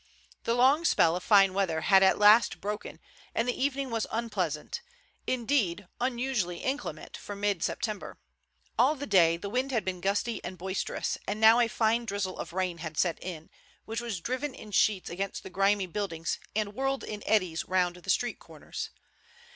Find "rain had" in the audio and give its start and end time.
12.51-12.97